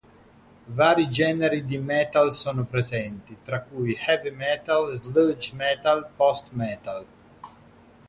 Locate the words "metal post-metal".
5.55-7.05